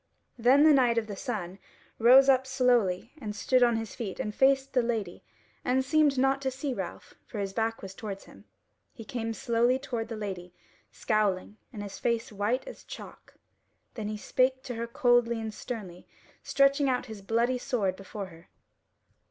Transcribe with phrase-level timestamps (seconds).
[0.39, 1.59] Then the Knight of the Sun
[1.99, 5.23] rose up slowly and stood on his feet and faced the Lady
[5.63, 8.45] and seemed not to see Ralph, for his back was towards him.
[8.95, 10.55] He came slowly toward the Lady,
[10.91, 13.35] scowling, and his face white as chalk;
[13.93, 16.07] then he spake to her coldly and sternly,
[16.41, 18.49] stretching out his bloody sword before her.